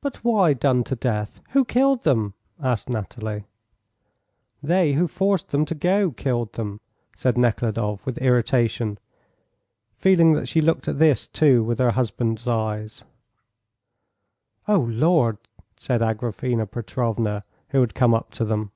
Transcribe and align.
"But 0.00 0.22
why 0.22 0.52
done 0.52 0.84
to 0.84 0.94
death? 0.94 1.40
Who 1.50 1.64
killed 1.64 2.04
them?" 2.04 2.34
asked 2.60 2.88
Nathalie. 2.88 3.42
"They 4.62 4.92
who 4.92 5.08
forced 5.08 5.48
them 5.48 5.64
to 5.64 5.74
go 5.74 6.12
killed 6.12 6.52
them," 6.52 6.78
said 7.16 7.36
Nekhludoff, 7.36 8.06
with 8.06 8.16
irritation, 8.18 8.96
feeling 9.98 10.34
that 10.34 10.46
she 10.46 10.60
looked 10.60 10.86
at 10.86 11.00
this, 11.00 11.26
too, 11.26 11.64
with 11.64 11.80
her 11.80 11.90
husband's 11.90 12.46
eyes. 12.46 13.02
"Oh, 14.68 14.82
Lord!" 14.88 15.38
said 15.76 16.00
Agraphena 16.00 16.64
Petrovna, 16.70 17.42
who 17.70 17.80
had 17.80 17.96
come 17.96 18.14
up 18.14 18.30
to 18.34 18.44
them. 18.44 18.70